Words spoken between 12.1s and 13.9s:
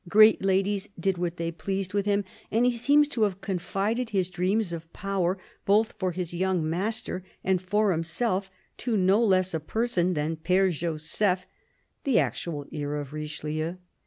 actual ear of Richelieu.